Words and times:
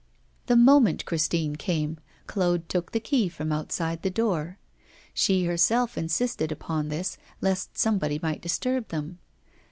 The 0.47 0.55
moment 0.55 1.05
Christine 1.05 1.57
came, 1.57 1.99
Claude 2.25 2.67
took 2.67 2.91
the 2.91 2.99
key 2.99 3.29
from 3.29 3.51
outside 3.51 4.01
the 4.01 4.09
door. 4.09 4.57
She 5.13 5.45
herself 5.45 5.95
insisted 5.95 6.51
upon 6.51 6.87
this, 6.87 7.19
lest 7.39 7.77
somebody 7.77 8.17
might 8.19 8.41
disturb 8.41 8.87
them. 8.87 9.19